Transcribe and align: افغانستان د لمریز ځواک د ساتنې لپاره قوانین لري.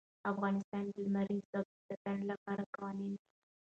افغانستان 0.31 0.83
د 0.93 0.95
لمریز 1.05 1.43
ځواک 1.51 1.67
د 1.73 1.77
ساتنې 1.89 2.25
لپاره 2.31 2.63
قوانین 2.75 3.13
لري. 3.15 3.25